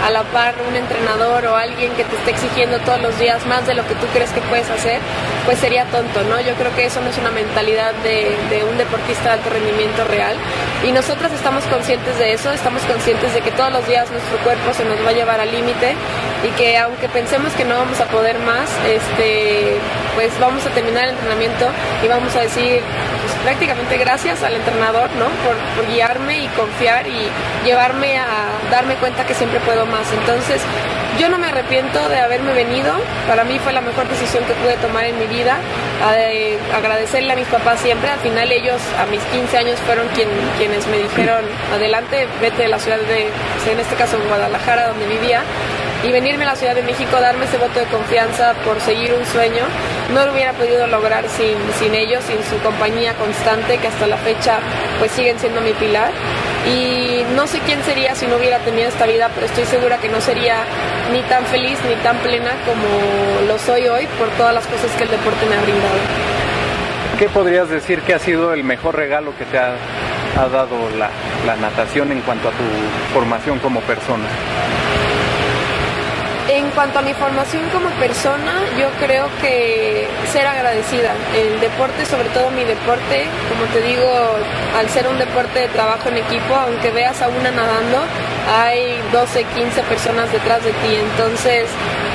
a 0.05 0.11
la 0.11 0.23
par, 0.25 0.55
un 0.69 0.75
entrenador 0.75 1.47
o 1.47 1.57
alguien 1.57 1.93
que 1.93 2.05
te 2.05 2.17
esté 2.17 2.31
exigiendo 2.33 2.79
todos 2.81 3.01
los 3.01 3.19
días 3.19 3.47
más 3.47 3.67
de 3.67 3.75
lo 3.75 3.87
que 3.87 3.95
tú 3.95 4.07
crees 4.13 4.31
que 4.31 4.41
puedes 4.43 4.69
hacer, 4.71 5.01
pues 5.45 5.59
sería 5.59 5.85
tonto, 5.87 6.23
¿no? 6.25 6.41
Yo 6.41 6.55
creo 6.55 6.75
que 6.75 6.87
eso 6.87 7.01
no 7.01 7.11
es 7.11 7.19
una 7.19 7.31
mentalidad 7.31 7.93
de, 8.03 8.37
de 8.51 8.65
un 8.65 8.77
deportista 8.79 9.25
de 9.25 9.31
alto 9.31 9.51
rendimiento 9.51 10.05
real. 10.05 10.37
Y 10.85 10.91
nosotros 10.91 11.31
estamos 11.33 11.65
conscientes 11.65 12.19
de 12.19 12.33
eso, 12.33 12.51
estamos 12.51 12.83
conscientes 12.83 13.33
de 13.35 13.41
que 13.41 13.53
todos 13.53 13.73
los 13.73 13.87
días 13.87 14.11
nuestro 14.11 14.39
cuerpo 14.39 14.73
se 14.75 14.85
nos 14.85 14.99
va 15.05 15.11
a 15.11 15.13
llevar 15.13 15.41
al 15.41 15.53
límite 15.53 15.95
y 16.43 16.49
que 16.57 16.77
aunque 16.79 17.09
pensemos 17.09 17.53
que 17.53 17.65
no 17.65 17.77
vamos 17.77 18.01
a 18.01 18.07
poder 18.07 18.39
más, 18.41 18.69
este, 18.87 19.77
pues 20.15 20.39
vamos 20.41 20.65
a 20.67 20.71
terminar 20.71 21.05
el 21.05 21.11
entrenamiento 21.11 21.67
y 22.03 22.09
vamos 22.09 22.35
a 22.37 22.41
decir 22.41 22.81
pues, 23.23 23.35
prácticamente 23.43 23.97
gracias 23.99 24.43
al 24.43 24.55
entrenador, 24.55 25.11
¿no? 25.19 25.27
Por, 25.45 25.57
guiarme 25.93 26.45
y 26.45 26.47
confiar 26.49 27.07
y 27.07 27.29
llevarme 27.65 28.17
a 28.17 28.27
darme 28.71 28.95
cuenta 28.95 29.27
que 29.27 29.35
siempre 29.35 29.59
puedo 29.61 29.85
más. 29.85 30.11
Entonces, 30.13 30.63
yo 31.19 31.29
no 31.29 31.39
me 31.39 31.49
arrepiento 31.49 32.09
de 32.09 32.19
haberme 32.19 32.55
venido, 32.55 32.95
para 33.29 33.45
mí 33.45 33.59
fue 33.59 33.73
la 33.73 33.81
mejor 33.81 34.09
decisión 34.09 34.45
que 34.45 34.55
pude 34.55 34.77
tomar 34.77 35.05
en 35.05 35.19
mi 35.19 35.27
vida, 35.27 35.59
agradecerle 36.75 37.33
a 37.33 37.37
mis 37.37 37.47
papás 37.49 37.81
siempre, 37.81 38.11
al 38.11 38.19
final 38.21 38.51
ellos 38.51 38.81
a 38.99 39.07
mis 39.07 39.21
15 39.25 39.59
años 39.59 39.79
fueron 39.81 40.09
quien, 40.09 40.29
quienes 40.57 40.87
me 40.87 40.99
dijeron, 40.99 41.45
adelante, 41.75 42.27
vete 42.41 42.63
de 42.63 42.69
la 42.69 42.79
ciudad 42.79 42.99
de, 42.99 43.29
en 43.71 43.81
este 43.81 43.95
caso 43.97 44.19
Guadalajara, 44.27 44.89
donde 44.89 45.07
vivía, 45.07 45.43
y 46.05 46.11
venirme 46.11 46.45
a 46.45 46.49
la 46.49 46.57
Ciudad 46.57 46.75
de 46.75 46.83
México, 46.83 47.21
darme 47.21 47.45
ese 47.45 47.59
voto 47.59 47.79
de 47.79 47.87
confianza 47.87 48.55
por 48.65 48.81
seguir 48.81 49.15
un 49.15 49.25
sueño, 49.27 49.65
no 50.13 50.27
lo 50.27 50.33
hubiera 50.33 50.53
podido 50.53 50.87
lograr 50.87 51.25
sin, 51.29 51.57
sin 51.79 51.95
ellos, 51.95 52.25
sin 52.25 52.43
su 52.45 52.59
compañía 52.63 53.15
constante, 53.15 53.79
que 53.79 53.89
hasta 53.89 54.07
la 54.07 54.17
fecha 54.17 54.59
pues 54.99 55.13
siguen 55.13 55.39
siendo 55.39 55.61
mi 55.61 55.73
pilar. 55.73 56.11
Y 56.67 57.25
no 57.35 57.47
sé 57.47 57.59
quién 57.61 57.83
sería 57.83 58.15
si 58.15 58.27
no 58.27 58.37
hubiera 58.37 58.59
tenido 58.59 58.89
esta 58.89 59.07
vida, 59.07 59.31
pero 59.35 59.47
estoy 59.47 59.65
segura 59.65 59.99
que 59.99 60.09
no 60.09 60.21
sería 60.21 60.65
ni 61.13 61.21
tan 61.23 61.45
feliz 61.47 61.79
ni 61.89 61.95
tan 62.03 62.17
plena 62.19 62.51
como 62.65 63.47
lo 63.49 63.59
soy 63.59 63.89
hoy 63.89 64.07
por 64.19 64.29
todas 64.31 64.55
las 64.55 64.67
cosas 64.67 64.91
que 64.97 65.05
el 65.05 65.11
deporte 65.11 65.45
me 65.47 65.57
ha 65.57 65.61
brindado. 65.61 65.99
¿Qué 67.19 67.29
podrías 67.29 67.69
decir 67.69 68.01
que 68.03 68.15
ha 68.15 68.19
sido 68.19 68.53
el 68.53 68.65
mejor 68.65 68.97
regalo 68.97 69.37
que 69.37 69.45
te 69.45 69.59
ha, 69.59 69.75
ha 70.41 70.49
dado 70.49 70.77
la, 70.99 71.11
la 71.47 71.57
natación 71.57 72.11
en 72.13 72.21
cuanto 72.21 72.49
a 72.49 72.53
tu 72.53 72.65
formación 73.13 73.59
como 73.59 73.81
persona? 73.81 74.25
Cuanto 76.75 77.01
a 77.01 77.03
mi 77.03 77.13
formación 77.13 77.69
como 77.69 77.91
persona, 78.01 78.55
yo 78.79 78.89
creo 78.99 79.29
que 79.43 80.09
ser 80.33 80.47
agradecida. 80.47 81.13
El 81.37 81.61
deporte, 81.61 82.07
sobre 82.07 82.31
todo 82.31 82.51
mi 82.51 82.65
deporte, 82.65 83.27
como 83.51 83.71
te 83.73 83.83
digo, 83.83 84.09
al 84.79 84.89
ser 84.89 85.07
un 85.07 85.19
deporte 85.19 85.61
de 85.61 85.69
trabajo 85.69 86.09
en 86.09 86.17
equipo, 86.17 86.55
aunque 86.55 86.91
veas 86.91 87.21
a 87.21 87.29
una 87.29 87.51
nadando, 87.51 87.99
hay 88.51 88.99
12, 89.13 89.45
15 89.45 89.83
personas 89.83 90.33
detrás 90.33 90.65
de 90.65 90.71
ti. 90.71 90.97
Entonces, 90.97 91.69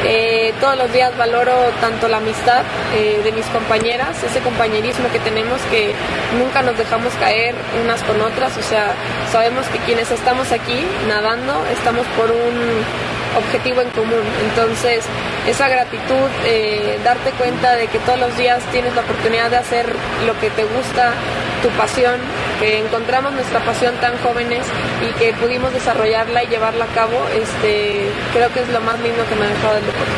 eh, 0.04 0.54
todos 0.60 0.76
los 0.76 0.92
días 0.92 1.16
valoro 1.18 1.54
tanto 1.80 2.08
la 2.08 2.18
amistad 2.18 2.64
eh, 2.96 3.22
de 3.24 3.32
mis 3.32 3.46
compañeras, 3.48 4.24
ese 4.24 4.40
compañerismo 4.40 5.08
que 5.12 5.20
tenemos 5.20 5.62
que 5.70 5.94
nunca 6.40 6.64
nos 6.64 6.78
dejamos 6.78 7.14
caer 7.20 7.54
unas 7.84 8.02
con 8.02 8.20
otras. 8.22 8.58
O 8.58 8.64
sea, 8.64 8.96
sabemos 9.32 9.68
que 9.68 9.78
quienes 9.80 10.10
estamos 10.10 10.52
aquí 10.52 10.84
nadando, 11.08 11.64
estamos 11.72 12.08
por 12.18 12.32
un 12.32 13.07
objetivo 13.38 13.82
en 13.82 13.90
común. 13.92 14.24
Entonces, 14.50 15.06
esa 15.48 15.68
gratitud, 15.68 16.30
eh, 16.46 17.00
darte 17.04 17.32
cuenta 17.32 17.76
de 17.76 17.88
que 17.88 18.00
todos 18.00 18.20
los 18.20 18.36
días 18.38 18.62
tienes 18.72 18.94
la 18.96 19.02
oportunidad 19.02 19.50
de 19.50 19.58
hacer 19.58 19.86
lo 20.26 20.38
que 20.40 20.50
te 20.50 20.64
gusta, 20.64 21.14
tu 21.62 21.70
pasión, 21.70 22.20
que 22.60 22.80
encontramos 22.80 23.34
nuestra 23.34 23.60
pasión 23.60 23.96
tan 23.96 24.18
jóvenes 24.20 24.66
y 25.02 25.14
que 25.20 25.34
pudimos 25.34 25.74
desarrollarla 25.74 26.44
y 26.44 26.48
llevarla 26.48 26.86
a 26.86 26.94
cabo, 26.94 27.18
este, 27.34 28.10
creo 28.34 28.52
que 28.54 28.62
es 28.62 28.70
lo 28.70 28.82
más 28.82 29.00
lindo 29.00 29.24
que 29.28 29.36
me 29.36 29.46
ha 29.46 29.50
dejado 29.50 29.78
el 29.78 29.86
deporte. 29.86 30.12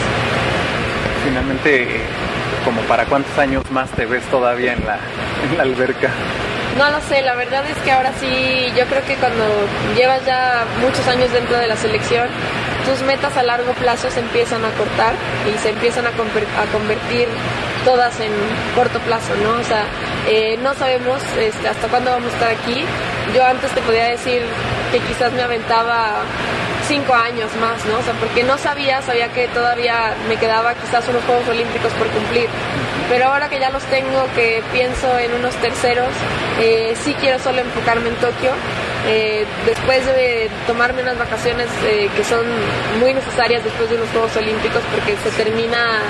Finalmente, 1.24 2.02
como 2.66 2.82
para 2.82 3.06
cuántos 3.06 3.38
años 3.38 3.64
más 3.72 3.90
te 3.92 4.06
ves 4.06 4.24
todavía 4.26 4.74
en 4.74 4.86
la, 4.86 5.00
en 5.50 5.58
la 5.58 5.64
alberca? 5.64 6.10
No 6.78 6.90
lo 6.92 7.02
sé, 7.02 7.22
la 7.22 7.36
verdad 7.36 7.64
es 7.70 7.78
que 7.84 7.92
ahora 7.92 8.12
sí, 8.20 8.72
yo 8.78 8.86
creo 8.86 9.04
que 9.06 9.16
cuando 9.16 9.44
llevas 9.96 10.26
ya 10.26 10.64
muchos 10.82 11.06
años 11.08 11.32
dentro 11.32 11.58
de 11.58 11.68
la 11.68 11.76
selección, 11.76 12.28
tus 12.90 13.04
metas 13.04 13.38
a 13.38 13.44
largo 13.44 13.72
plazo 13.74 14.10
se 14.10 14.20
empiezan 14.20 14.66
a 14.66 14.72
cortar 14.72 15.14
y 15.46 15.56
se 15.60 15.70
empiezan 15.70 16.08
a, 16.08 16.12
convertir 16.12 17.28
todas 17.86 18.20
en 18.20 18.32
corto 18.74 19.00
plazo, 19.02 19.36
¿no? 19.44 19.60
O 19.60 19.64
sea, 19.64 19.86
eh, 20.28 20.58
no 20.64 20.74
sabemos 20.74 21.22
este, 21.38 21.68
hasta 21.68 21.88
cuándo 21.88 22.10
vamos 22.10 22.32
a 22.32 22.34
estar 22.34 22.52
aquí. 22.52 22.84
Yo 23.36 23.46
antes 23.46 23.70
te 23.72 23.82
podía 23.82 24.06
decir 24.06 24.42
que 24.92 25.00
quizás 25.02 25.32
me 25.34 25.44
aventaba 25.44 26.24
cinco 26.88 27.14
años 27.14 27.56
más, 27.62 27.86
¿no? 27.86 28.00
O 28.00 28.02
sea, 28.02 28.14
porque 28.20 28.44
no 28.44 28.58
sabía, 28.58 29.04
sabía 29.04 29.32
que 29.32 29.48
todavía 29.50 30.16
me 30.28 30.38
quedaba 30.38 30.74
quizás 30.74 31.08
unos 31.10 31.24
Juegos 31.26 31.48
Olímpicos 31.48 31.94
por 31.94 32.08
cumplir. 32.08 32.48
Pero 33.08 33.26
ahora 33.26 33.50
que 33.50 33.60
ya 33.60 33.70
los 33.70 33.84
tengo, 33.84 34.26
que 34.34 34.64
pienso 34.74 35.20
en 35.20 35.34
unos 35.34 35.54
terceros, 35.58 36.10
eh, 36.60 36.96
sí 37.04 37.14
quiero 37.20 37.38
solo 37.38 37.62
enfocarme 37.62 38.10
en 38.10 38.16
Tokio 38.16 38.52
eh, 39.08 39.46
después 39.66 40.06
de 40.06 40.50
tomarme 40.68 41.02
unas 41.02 41.18
vacaciones 41.18 41.68
eh, 41.86 42.10
que 42.16 42.24
son 42.24 42.46
muy 43.00 43.14
necesarias 43.14 43.64
después 43.64 43.90
de 43.90 43.96
unos 43.96 44.10
Juegos 44.10 44.36
Olímpicos 44.36 44.82
porque 44.94 45.16
se 45.18 45.32
termina 45.42 46.02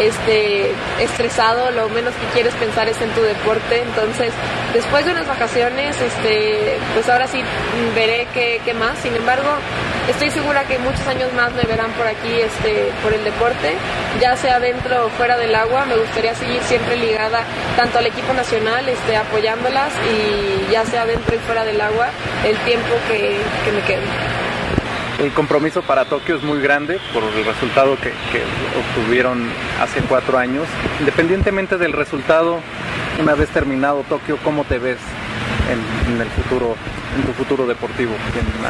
este 0.00 0.72
estresado, 1.00 1.70
lo 1.70 1.88
menos 1.90 2.14
que 2.14 2.26
quieres 2.34 2.54
pensar 2.54 2.88
es 2.88 3.00
en 3.00 3.10
tu 3.10 3.22
deporte, 3.22 3.82
entonces 3.82 4.32
después 4.72 5.04
de 5.04 5.12
unas 5.12 5.28
vacaciones, 5.28 5.96
este, 6.00 6.78
pues 6.94 7.08
ahora 7.08 7.26
sí 7.26 7.42
veré 7.94 8.26
qué, 8.34 8.60
qué 8.64 8.74
más, 8.74 8.98
sin 8.98 9.14
embargo, 9.14 9.48
estoy 10.08 10.30
segura 10.30 10.64
que 10.64 10.78
muchos 10.78 11.06
años 11.06 11.32
más 11.34 11.52
me 11.54 11.62
verán 11.62 11.90
por 11.92 12.06
aquí 12.06 12.32
este, 12.40 12.90
por 13.02 13.12
el 13.12 13.22
deporte, 13.24 13.74
ya 14.20 14.36
sea 14.36 14.60
dentro 14.60 15.06
o 15.06 15.08
fuera 15.10 15.36
del 15.36 15.54
agua, 15.54 15.84
me 15.86 15.96
gustaría 15.96 16.34
seguir 16.34 16.60
siempre 16.62 16.96
ligada 16.96 17.44
tanto 17.76 17.98
al 17.98 18.06
equipo 18.06 18.32
nacional, 18.32 18.88
este, 18.88 19.16
apoyándolas 19.16 19.92
y 20.10 20.72
ya 20.72 20.84
sea 20.84 21.06
dentro 21.06 21.34
y 21.34 21.38
fuera 21.40 21.64
del 21.64 21.80
agua 21.80 22.08
el 22.44 22.56
tiempo 22.58 22.88
que, 23.08 23.38
me 23.72 23.80
quede. 23.82 24.02
El 25.20 25.32
compromiso 25.32 25.82
para 25.82 26.04
Tokio 26.06 26.36
es 26.36 26.42
muy 26.42 26.60
grande 26.60 26.98
por 27.12 27.22
el 27.22 27.44
resultado 27.44 27.96
que, 27.96 28.12
obtuvieron 28.78 29.48
hace 29.80 30.00
cuatro 30.00 30.38
años. 30.38 30.66
Independientemente 30.98 31.78
del 31.78 31.92
resultado, 31.92 32.58
una 33.20 33.34
vez 33.34 33.48
terminado 33.50 34.04
Tokio, 34.08 34.38
¿cómo 34.42 34.64
te 34.64 34.78
ves 34.78 34.98
en 35.70 36.20
el 36.20 36.28
futuro, 36.28 36.76
en 37.16 37.22
tu 37.22 37.32
futuro 37.32 37.66
deportivo? 37.66 38.12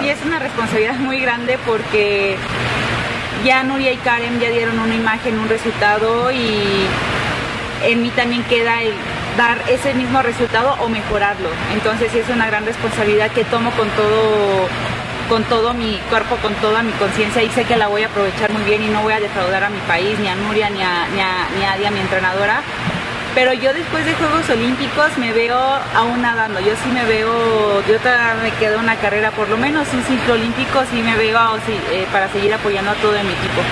Sí, 0.01 0.09
es 0.09 0.23
una 0.25 0.39
responsabilidad 0.39 0.97
muy 0.97 1.21
grande 1.21 1.59
porque 1.65 2.37
ya 3.45 3.63
Nuria 3.63 3.93
y 3.93 3.97
Karen 3.99 4.41
ya 4.41 4.51
dieron 4.51 4.79
una 4.79 4.95
imagen, 4.95 5.39
un 5.39 5.49
resultado 5.49 6.31
y 6.33 6.87
en 7.85 8.03
mí 8.03 8.11
también 8.11 8.43
queda 8.45 8.83
el 8.83 8.93
dar 9.37 9.59
ese 9.69 9.95
mismo 9.95 10.23
resultado 10.23 10.77
o 10.81 10.89
mejorarlo. 10.89 11.49
Entonces 11.73 12.13
sí 12.13 12.19
es 12.19 12.29
una 12.29 12.47
gran 12.47 12.65
responsabilidad 12.67 13.31
que 13.31 13.45
tomo 13.45 13.71
con 13.73 13.89
todo 13.91 14.69
con 15.29 15.45
todo 15.45 15.73
mi 15.73 15.99
cuerpo, 16.11 16.37
con 16.43 16.53
toda 16.57 16.83
mi 16.83 16.93
conciencia 16.93 17.43
y 17.43 17.49
sé 17.51 17.65
que 17.65 17.77
la 17.77 17.89
voy 17.89 18.03
a 18.03 18.07
aprovechar 18.07 18.53
muy 18.53 18.63
bien 18.65 18.83
y 18.83 18.89
no 18.89 19.01
voy 19.03 19.15
a 19.15 19.21
defraudar 19.21 19.65
a 19.65 19.71
mi 19.71 19.79
país, 19.89 20.19
ni 20.19 20.29
a 20.29 20.35
Nuria, 20.35 20.69
ni 20.69 20.83
a, 20.83 21.07
ni 21.09 21.21
a, 21.21 21.49
ni 21.57 21.65
a 21.65 21.73
Adia, 21.73 21.91
mi 21.91 22.01
entrenadora. 22.01 22.61
Pero 23.35 23.55
yo 23.55 23.73
después 23.73 24.05
de 24.05 24.13
Juegos 24.13 24.51
Olímpicos 24.51 25.17
me 25.19 25.33
veo 25.33 25.57
aún 25.57 26.21
nadando. 26.21 26.61
Yo 26.61 26.77
sí 26.77 26.91
me 26.93 27.03
veo, 27.07 27.81
yo 27.89 27.99
todavía 27.99 28.43
me 28.43 28.51
quedo 28.59 28.79
una 28.79 28.97
carrera, 28.97 29.31
por 29.31 29.49
lo 29.49 29.57
menos 29.57 29.89
un 29.95 30.03
ciclo 30.03 30.35
olímpico, 30.35 30.81
sí 30.91 31.03
me 31.03 31.17
veo 31.17 31.39
sí, 31.65 31.73
eh, 31.93 32.07
para 32.13 32.29
seguir 32.29 32.53
apoyando 32.53 32.91
a 32.91 32.95
todo 32.97 33.13
mi 33.13 33.31
equipo. 33.31 33.63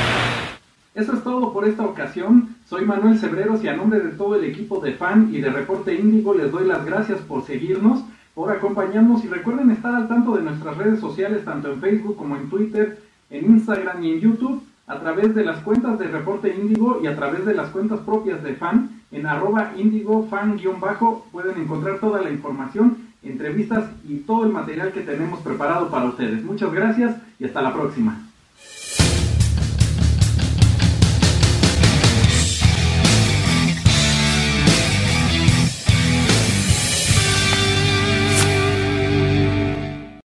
Eso 0.94 1.12
es 1.12 1.22
todo 1.22 1.52
por 1.52 1.68
esta 1.68 1.84
ocasión. 1.84 2.56
Soy 2.66 2.86
Manuel 2.86 3.18
Cebreros 3.18 3.62
y 3.62 3.68
a 3.68 3.76
nombre 3.76 4.00
de 4.00 4.10
todo 4.10 4.36
el 4.36 4.44
equipo 4.44 4.80
de 4.80 4.94
FAN 4.94 5.28
y 5.30 5.42
de 5.42 5.50
Reporte 5.50 5.94
Índigo 5.94 6.32
les 6.32 6.50
doy 6.50 6.66
las 6.66 6.86
gracias 6.86 7.20
por 7.20 7.44
seguirnos, 7.44 8.02
por 8.34 8.50
acompañarnos 8.50 9.22
y 9.24 9.28
recuerden 9.28 9.70
estar 9.70 9.94
al 9.94 10.08
tanto 10.08 10.36
de 10.36 10.42
nuestras 10.42 10.78
redes 10.78 11.00
sociales, 11.00 11.44
tanto 11.44 11.70
en 11.70 11.82
Facebook 11.82 12.16
como 12.16 12.36
en 12.36 12.48
Twitter, 12.48 12.98
en 13.28 13.44
Instagram 13.44 14.02
y 14.02 14.12
en 14.12 14.20
YouTube, 14.20 14.62
a 14.90 14.98
través 14.98 15.36
de 15.36 15.44
las 15.44 15.58
cuentas 15.58 16.00
de 16.00 16.08
Reporte 16.08 16.52
Índigo 16.52 16.98
y 17.00 17.06
a 17.06 17.14
través 17.14 17.46
de 17.46 17.54
las 17.54 17.68
cuentas 17.68 18.00
propias 18.00 18.42
de 18.42 18.54
FAN, 18.56 19.02
en 19.12 19.24
arroba 19.24 19.72
índigo 19.76 20.26
fan-bajo 20.28 21.26
pueden 21.30 21.60
encontrar 21.60 22.00
toda 22.00 22.20
la 22.20 22.30
información, 22.30 22.96
entrevistas 23.22 23.88
y 24.08 24.16
todo 24.16 24.44
el 24.44 24.52
material 24.52 24.90
que 24.90 25.02
tenemos 25.02 25.38
preparado 25.40 25.90
para 25.90 26.06
ustedes. 26.06 26.42
Muchas 26.42 26.72
gracias 26.72 27.14
y 27.38 27.44
hasta 27.44 27.62
la 27.62 27.72
próxima. 27.72 28.29